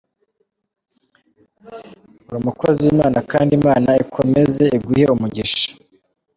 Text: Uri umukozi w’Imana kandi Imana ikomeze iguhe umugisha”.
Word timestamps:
Uri 2.27 2.37
umukozi 2.41 2.79
w’Imana 2.85 3.19
kandi 3.31 3.51
Imana 3.59 3.89
ikomeze 4.03 4.63
iguhe 4.77 5.05
umugisha”. 5.15 5.65